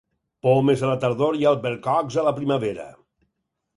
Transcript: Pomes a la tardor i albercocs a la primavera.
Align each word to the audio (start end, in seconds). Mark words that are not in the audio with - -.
Pomes 0.45 0.81
a 0.85 0.87
la 0.91 0.95
tardor 1.03 1.37
i 1.41 1.47
albercocs 1.51 2.19
a 2.23 2.27
la 2.29 2.35
primavera. 2.41 2.89